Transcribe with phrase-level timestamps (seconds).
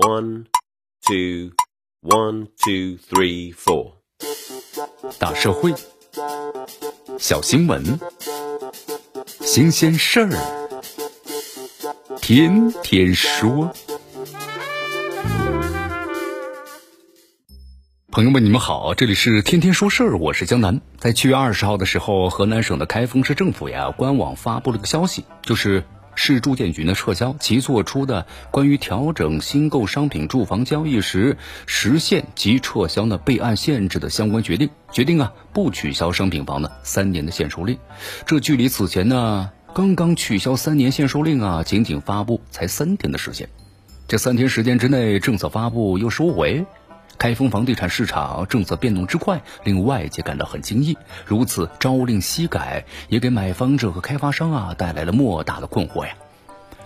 [0.00, 0.46] One,
[1.06, 1.52] two,
[2.00, 3.96] one, two, three, four。
[5.18, 5.74] 大社会，
[7.18, 8.00] 小新闻，
[9.42, 10.30] 新鲜事儿，
[12.18, 13.70] 天天说。
[18.10, 20.80] 朋友们，你们好，这里是天天说事儿，我是江南。
[20.96, 25.84] 在七月二十号的时候，河南省的开封市政府呀官网发布了个消息，就是。
[26.22, 37.78] 市住建局呢撤销其作出的关于调整新购商品住房交易时实现及撤销呢备案限制的相关决定，决定啊不取消商品房的三年的限售令。
[38.26, 43.48] 这距离此前呢刚刚取消三年限售令啊仅仅发布才三天的时间，
[44.06, 46.66] 这三天时间之内政策发布又收回。
[47.20, 50.96] 开封房地产市场政策变动之快，令外界感到很惊异。
[51.26, 56.14] 如此朝令夕改，也给买方者和开发商啊带来了莫大的困惑呀。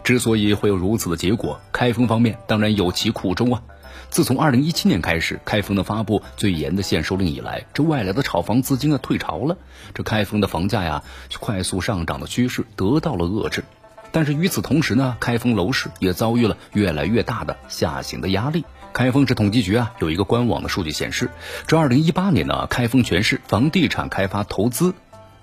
[0.02, 3.62] 之所以会有如此的结果，开封方面当然有其苦衷啊。
[4.10, 9.56] 自从二零一七年开始，开封的发布最严的限售令以来，这外来的炒房资金啊退潮了，
[9.94, 11.04] 这开封的房价呀
[11.38, 13.62] 快速上涨的趋势得到了遏制。
[14.10, 18.64] 但是与此同时呢，开封楼市也遭遇了越来越大的下行的压力。
[18.94, 21.28] 开封市统计局啊有一个官网的数据显示，
[21.66, 24.94] 这二零一八年呢，开封全市房地产开发投资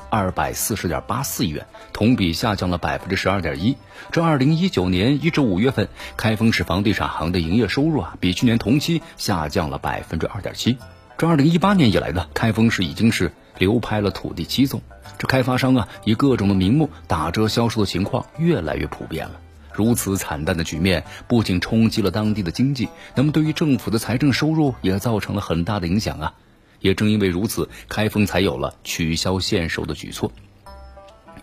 [0.09, 3.75] 二百四十点八四亿元，同比下降了百分之十二点一。
[4.09, 10.77] 这二零一九年一至五月份，开封市房地产行的营业收入啊，比去年同期下降了百分之二点七。
[11.17, 14.81] 这二零一八年以来呢，开封市已经是流拍了土地七宗。
[15.17, 19.41] 这开发商啊，以各种的名目打折销售的情况越来越普遍了。
[19.73, 26.33] 如此惨淡的局面，不仅冲击了当地的经济，那么对于政府的财政收入也造成了很大的影响啊！
[26.79, 30.31] 也正因为如此，开封才有了取消限售的举措。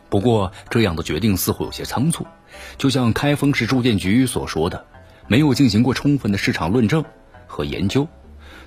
[0.09, 2.27] 不过，这样的决定似乎有些仓促，
[2.77, 4.85] 就像开封市住建局所说的，
[5.27, 7.05] 没有进行过充分的市场论证
[7.47, 8.09] 和研究，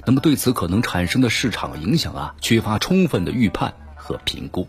[0.06, 4.68] 那么对此可能产生的市场影响啊，缺乏充分的预判和评估。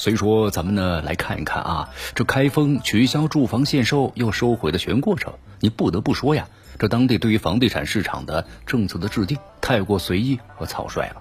[0.00, 11.16] 所以说，咱们呢来看一看啊，这开封取消住房限售又收回的全过程，你不得不说呀，这当地对于房地产市场的政策的制定太过随意和草率了。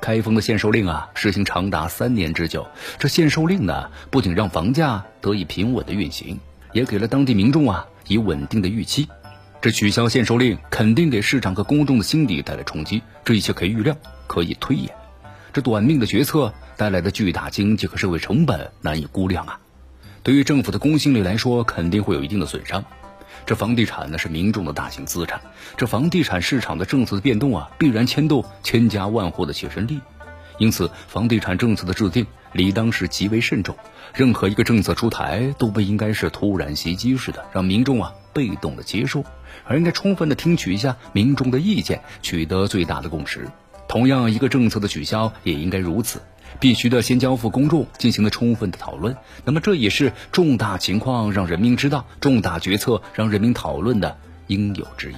[0.00, 2.66] 开封的限售令啊，实行长达三年之久，
[2.98, 6.40] 这限售令呢，不仅让房价得以平稳的运行，
[6.72, 9.08] 也给了当地民众啊以稳定的预期。
[9.60, 13.96] 这取消限售令肯定给市场和公众的心理带来冲击，这一切可以预料，
[14.26, 14.90] 可以推演。
[15.58, 19.58] 这短命的决策带来的巨大经济和社会成本难以估量啊！
[20.22, 22.84] 对于政府的公信力来说，肯定会有一定的损伤。
[23.44, 25.40] 这房地产呢是民众的大型资产，
[25.76, 30.00] 这房地产市场的政策的变动啊，必然牵动千家万户的切身利益。
[30.58, 33.76] 因此，房地产政策的制定理当是极为慎重。
[34.14, 39.24] 任何一个政策出台，都不应该是突然袭击似的，让民众啊被动的接受，
[39.64, 43.48] 而应该充分的听取一下民众的意见，取得最大的共识。
[43.88, 46.20] 同样，一个政策的取消也应该如此，
[46.60, 49.16] 必须的先交付公众进行了充分的讨论。
[49.44, 55.16] 那么，这也是重大情况让人民知道，重大决策让人民讨论的应有之义。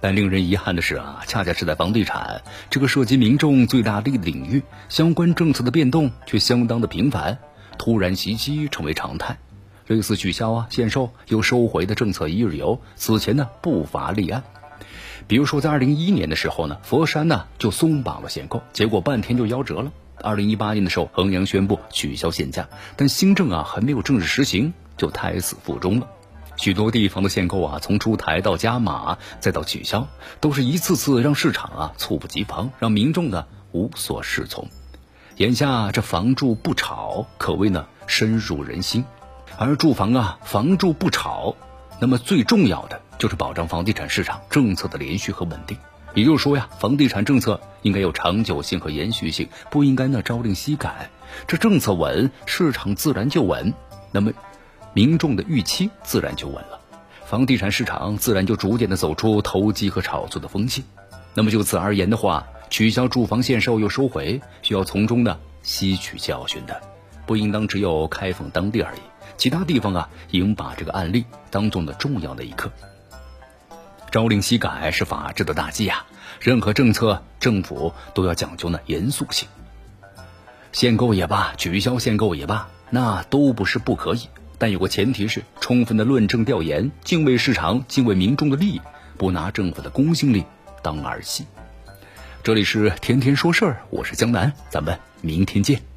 [0.00, 2.40] 但令人遗憾的是啊，恰恰是在房地产
[2.70, 7.38] 这个涉及民众最大利益的领域，相关政策的变动却相当的频繁，
[7.76, 9.36] 突然袭击成为常态。
[9.88, 14.44] 类似取消啊、限售又收回的政策一日游，此前呢不乏立案。
[15.26, 19.92] 比如说，在二零一一年的时候呢，佛山呢就松绑了限购，结果半天就夭折了。
[20.22, 26.08] 二零一八年的时候，衡阳宣布取消限价，但新政啊还没有正式实行，就胎死腹中了。
[26.56, 30.08] 许多地方的限购啊，从出台到加码再到取消，
[30.40, 34.68] 都是一次次让市场啊猝不及防，让民众呢无所适从。
[35.36, 39.06] 眼下这房住不炒可谓呢深入人心，
[39.56, 41.56] 而住房啊房住不炒，
[41.98, 43.00] 那么最重要的。
[43.20, 45.76] 就是保障房地产市场政策的连续和稳定，
[46.14, 51.10] 也就是说呀，房地产政策应该有长久性和延续性，不应该呢朝令夕改。
[51.46, 53.74] 这政策稳，市场自然就稳，
[54.10, 54.32] 那么
[54.94, 56.80] 民众的预期自然就稳了，
[57.26, 60.82] 房地产市场自然就逐渐的走出投机和炒作的风气。
[61.34, 66.80] 那么就此而言的话，取消住房限售又收回，需要从中呢吸取教训的，
[67.26, 69.00] 不应当只有开封当地而已，
[69.36, 72.72] 其他地方啊应把这个案例当做呢重要的一课。
[74.10, 76.04] 朝令夕改是法治的大忌呀！
[76.40, 79.48] 任何政策，政府都要讲究呢严肃性。
[80.72, 84.28] 限购也罢，取消限购也罢，那都不是不可以，
[84.58, 88.80] 但有个前提是充分的论证调研，敬畏市场，敬畏民众的利益，
[89.16, 90.44] 不拿政府的公信力
[90.82, 91.46] 当儿戏。
[92.42, 95.89] 这里是天天说事儿，我是江南，咱们明天见。